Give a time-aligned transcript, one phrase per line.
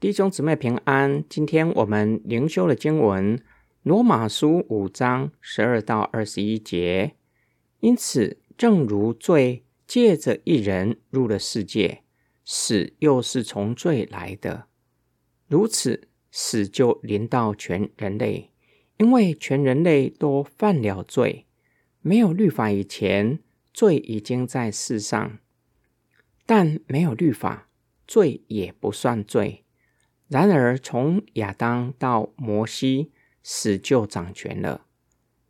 [0.00, 1.22] 弟兄姊妹平安。
[1.28, 3.36] 今天我们灵修的经文
[3.82, 7.16] 《罗马书》五章十二到二十一节。
[7.80, 12.02] 因此，正如罪借着一人入了世界，
[12.46, 14.68] 死又是从罪来的，
[15.46, 18.52] 如此死就临到全人类，
[18.96, 21.44] 因为全人类都犯了罪。
[22.00, 23.40] 没有律法以前，
[23.74, 25.38] 罪已经在世上。
[26.46, 27.68] 但没有律法，
[28.06, 29.66] 罪也不算罪。
[30.30, 33.10] 然而，从亚当到摩西，
[33.42, 34.86] 死就掌权了。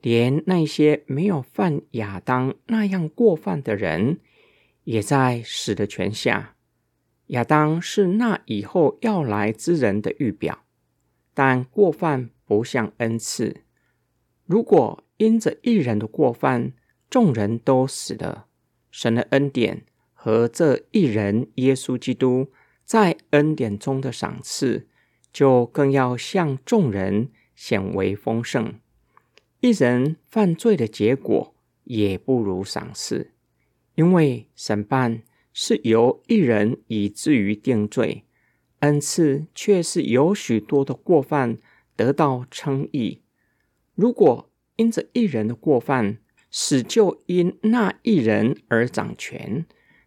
[0.00, 4.20] 连那些没有犯亚当那样过犯的人，
[4.84, 6.56] 也在死的权下。
[7.26, 10.64] 亚当是那以后要来之人的预表，
[11.34, 13.64] 但过犯不像恩赐。
[14.46, 16.72] 如果因着一人的过犯，
[17.10, 18.46] 众人都死了，
[18.90, 19.84] 神的恩典。
[20.22, 22.50] 和这一人耶稣基督
[22.90, 24.88] 在恩典中的赏赐，
[25.32, 28.80] 就更要向众人显为丰盛。
[29.60, 33.30] 一人犯罪的结果也不如赏赐，
[33.94, 38.24] 因为审判是由一人以至于定罪，
[38.80, 41.58] 恩赐却是由许多的过犯
[41.94, 43.22] 得到称义。
[43.94, 46.18] 如果因着一人的过犯，
[46.50, 49.64] 死就因那一人而掌权。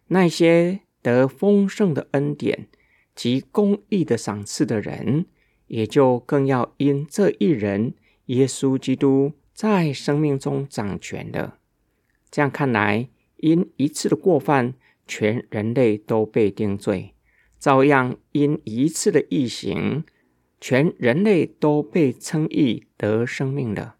[0.08, 2.66] 那些得丰盛的恩典
[3.14, 5.26] 及公义的赏赐的人，
[5.66, 7.92] 也就更要因这一人
[8.26, 11.58] 耶稣基督在生命中掌权了。
[12.30, 14.72] 这样看来，因一次的过犯，
[15.06, 17.12] 全人类都被定罪；
[17.58, 20.04] 照样因一次的异行，
[20.58, 23.96] 全人类都被称义得生命了。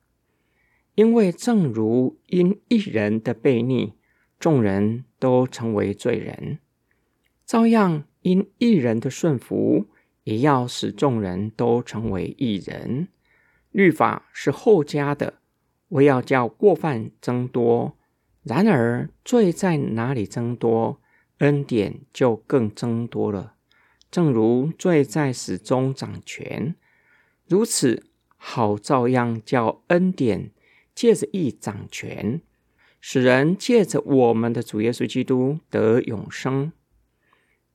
[0.95, 3.93] 因为正如因一人的悖逆，
[4.41, 5.05] 众人。
[5.25, 6.59] 都成为罪人，
[7.47, 9.87] 照样因一人的顺服，
[10.25, 13.09] 也要使众人都成为一人。
[13.71, 15.35] 律法是后加的，
[15.89, 17.93] 为要叫过犯增多；
[18.43, 21.01] 然而罪在哪里增多，
[21.39, 23.55] 恩典就更增多了。
[24.11, 26.77] 正如罪在死中掌权，
[27.47, 28.07] 如此
[28.37, 30.53] 好照样叫恩典
[30.95, 32.41] 借着义掌权。
[33.01, 36.73] 使人借着我们的主耶稣基督得永生。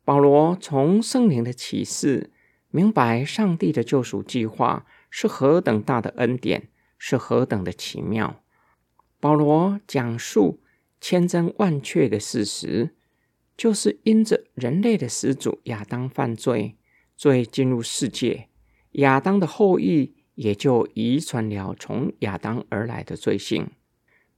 [0.04, 2.32] 保罗从圣灵的启示
[2.70, 8.44] 明白上帝的救赎计划是何等大的恩典，是何等的奇妙。
[9.20, 10.62] 保罗讲述
[11.00, 12.96] 千真万确的事实，
[13.56, 16.78] 就是因着人类的始祖亚当犯罪，
[17.16, 18.50] 罪进入世界，
[18.94, 23.70] 亚当的后裔也就遗传了从亚当而来的罪性，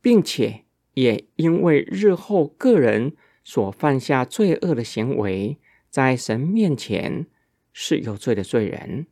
[0.02, 0.66] 并且。
[0.96, 5.58] 也因为日后个人所犯下罪恶的行为，
[5.90, 7.28] 在神面前
[7.74, 9.08] 是有罪的罪人。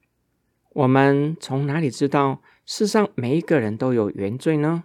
[0.70, 4.84] 我们从哪里知道世上每一个人都有原罪呢？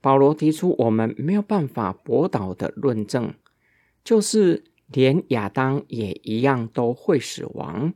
[0.00, 3.34] 保罗提出我们没有办法驳倒的论证，
[4.04, 7.94] 就是连亚当也一样都会死亡。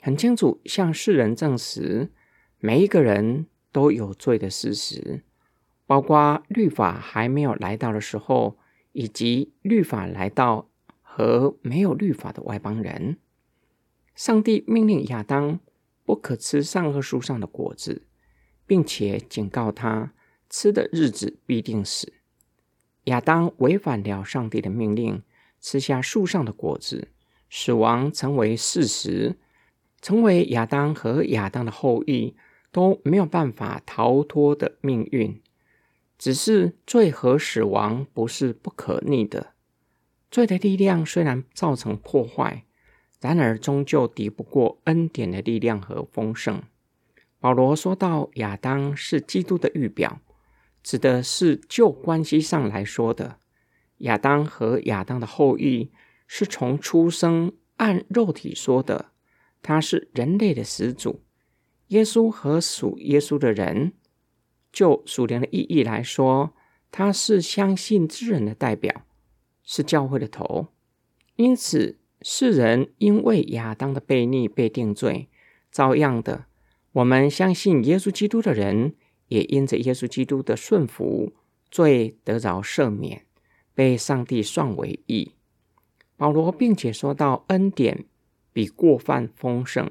[0.00, 2.10] 很清楚向世人证实
[2.58, 5.22] 每一个人都有罪的事实。
[5.86, 8.58] 包括律法还没有来到的时候，
[8.98, 10.70] 以及律法来到
[11.02, 13.18] 和没有律法的外邦人，
[14.14, 15.60] 上帝命令亚当
[16.06, 18.06] 不可吃上棵树上的果子，
[18.66, 20.14] 并且警告他
[20.48, 22.14] 吃的日子必定死。
[23.04, 25.22] 亚当违反了上帝的命令，
[25.60, 27.08] 吃下树上的果子，
[27.50, 29.36] 死亡成为事实，
[30.00, 32.34] 成为亚当和亚当的后裔
[32.72, 35.42] 都没有办法逃脱的命运。
[36.18, 39.52] 只是罪和死亡不是不可逆的，
[40.30, 42.64] 罪的力量虽然造成破坏，
[43.20, 46.62] 然而终究敌不过恩典的力量和丰盛。
[47.38, 50.20] 保罗说到亚当是基督的预表，
[50.82, 53.38] 指的是旧关系上来说的。
[53.98, 55.90] 亚当和亚当的后裔
[56.26, 59.12] 是从出生按肉体说的，
[59.60, 61.22] 他是人类的始祖。
[61.88, 63.92] 耶稣和属耶稣的人。
[64.76, 66.52] 就属灵的意义来说，
[66.92, 69.06] 他是相信之人的代表，
[69.62, 70.66] 是教会的头。
[71.36, 75.30] 因此，世人因为亚当的悖逆被定罪，
[75.72, 76.44] 照样的，
[76.92, 78.94] 我们相信耶稣基督的人，
[79.28, 81.32] 也因着耶稣基督的顺服，
[81.70, 83.24] 罪得着赦免，
[83.74, 85.32] 被上帝算为义。
[86.18, 88.04] 保罗并且说到，恩典
[88.52, 89.90] 比过犯丰盛。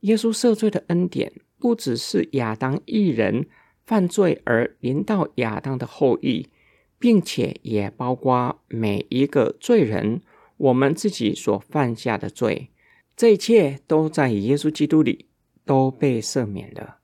[0.00, 3.48] 耶稣赦罪的恩典，不只是亚当一人。
[3.84, 6.48] 犯罪而临到亚当的后裔，
[6.98, 10.20] 并且也包括每一个罪人，
[10.56, 12.70] 我们自己所犯下的罪，
[13.16, 15.26] 这一切都在耶稣基督里
[15.64, 16.98] 都被赦免了。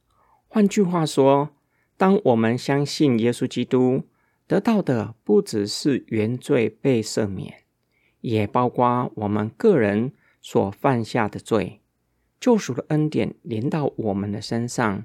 [0.47, 1.51] 换句话说，
[1.97, 4.05] 当我们相信耶稣基督，
[4.47, 7.65] 得到的不只是原罪被赦免，
[8.21, 11.81] 也包括我们个人所犯下的罪。
[12.41, 15.05] 救赎的恩典临到我们的身上，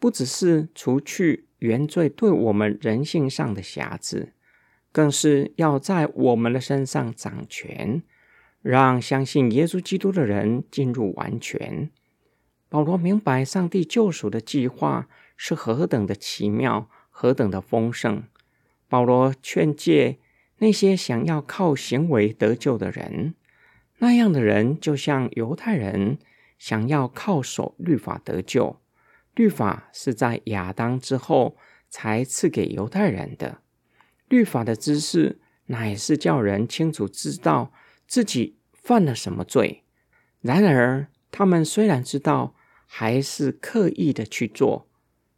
[0.00, 4.32] 不只是除去原罪对我们人性上的瑕疵，
[4.90, 8.02] 更是要在我们的身上掌权，
[8.62, 11.90] 让相信耶稣基督的人进入完全。
[12.68, 15.06] 保罗明白上帝救赎的计划
[15.36, 18.24] 是何等的奇妙，何等的丰盛。
[18.88, 20.18] 保罗劝诫
[20.58, 23.34] 那些想要靠行为得救的人，
[23.98, 26.18] 那样的人就像犹太人。
[26.58, 28.79] 想要靠守律法得救，
[29.40, 31.56] 律法是在亚当之后
[31.88, 33.62] 才赐给犹太人的。
[34.28, 37.72] 律法的知识乃是叫人清楚知道
[38.06, 39.84] 自己犯了什么罪。
[40.42, 42.54] 然而，他们虽然知道，
[42.84, 44.86] 还是刻意的去做，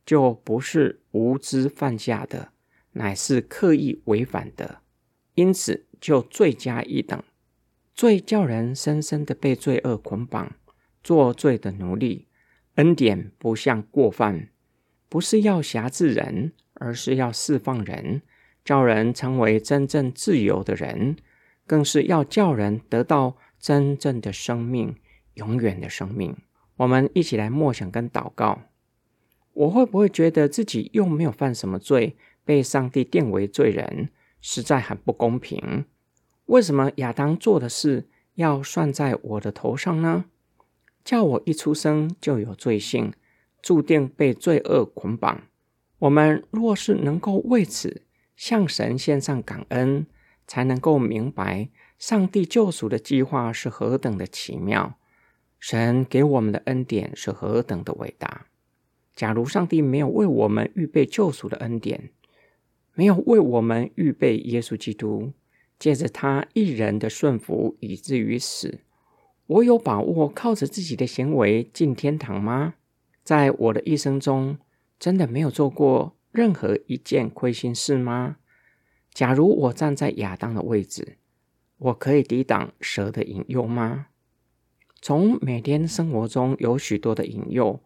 [0.05, 2.51] 就不是无知犯下的，
[2.95, 4.81] 乃是刻意违反的。
[5.37, 7.23] 因此，就罪加一等。
[7.95, 10.57] 罪叫人深深的被罪恶捆绑。
[11.05, 12.27] 作罪的奴隶，
[12.77, 14.49] 恩典不像过犯，
[15.09, 18.23] 不是要辖制人，而是要释放人，
[18.65, 21.17] 叫人成为真正自由的人，
[21.67, 24.97] 更是要叫人得到真正的生命，
[25.35, 26.35] 永远的生命。
[26.77, 28.63] 我们一起来默想跟祷告：
[29.53, 34.09] 我会不会觉得自己又没有犯什么罪，被上帝定为罪人，
[34.41, 35.85] 实在很不公平？
[36.47, 40.25] 为什么亚当做的事要算在我的头上呢？
[41.05, 43.13] 叫我一出生就有罪性，
[43.61, 45.43] 注定被罪恶捆绑。
[45.99, 48.03] 我们若是能够为此
[48.37, 50.07] 向神献上感恩，
[50.47, 51.69] 才能够明白
[51.99, 54.99] 上帝救赎的计划是何等的奇妙，
[55.61, 58.47] 神给我们的恩典是何等的伟大。
[59.15, 62.11] 假如上帝没有为我们预备救赎的恩典，
[62.95, 65.33] 没有为我们预备耶稣基督，
[65.79, 68.81] 借着他一人的顺服，以至于死。
[69.53, 72.75] 我有把握靠着自己的行为进天堂吗？
[73.23, 74.57] 在我的一生中，
[74.99, 78.37] 真的没有做过任何一件亏心事吗？
[79.13, 81.19] 假如我站在亚当的位置，
[81.77, 84.07] 我可以抵挡蛇的引诱吗？
[85.03, 87.81] 从每天生活中有许多的引诱，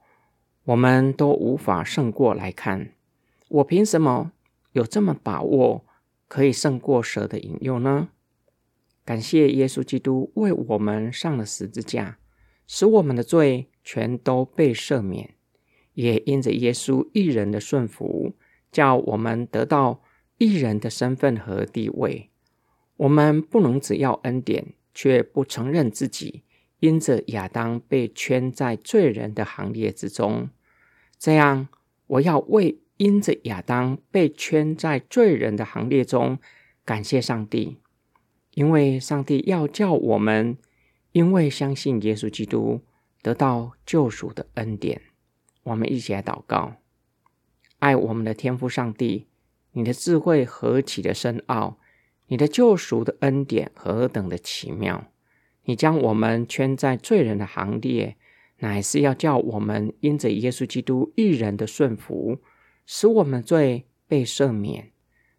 [0.67, 2.93] 我们都无法胜过来看，
[3.49, 4.31] 我凭什么
[4.73, 5.85] 有这么把握
[6.29, 8.11] 可以胜过蛇的引诱呢？
[9.06, 12.19] 感谢耶稣基督为我们上了十字架，
[12.67, 15.29] 使我们的罪全都被赦免；
[15.94, 18.35] 也因着耶稣一人的顺服，
[18.73, 20.03] 叫我们得到
[20.38, 22.31] 一人的身份和地位。
[22.97, 26.43] 我们不能只要恩典，却不承认自己
[26.81, 30.50] 因着亚当被圈在罪人的行列之中。
[31.17, 31.69] 这样，
[32.09, 36.38] 我要为因着亚当被圈在罪人的行列中，
[36.85, 37.76] 感谢上帝。
[38.56, 40.56] 因为上帝要叫我们，
[41.12, 42.81] 因为相信耶稣基督
[43.20, 45.03] 得到救赎的恩典，
[45.64, 46.76] 我们一起来祷告：
[47.81, 49.26] 爱我们的天父上帝，
[49.73, 51.76] 你的智慧何其的深奥，
[52.29, 55.12] 你的救赎的恩典何等的奇妙！
[55.64, 58.17] 你将我们圈在罪人的行列，
[58.61, 62.38] 乃是要叫我们因着耶稣基督一人的顺服，
[62.87, 64.92] 使我们罪被赦免，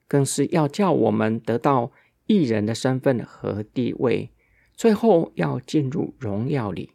[0.08, 1.92] 更是要叫我们得到。
[2.27, 4.29] 艺人的身份和地位，
[4.74, 6.91] 最后要进入荣耀里。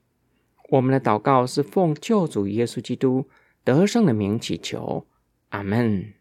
[0.70, 3.28] 我们的祷告是奉救主耶稣基督
[3.64, 5.06] 得胜的名祈求，
[5.48, 6.14] 阿门。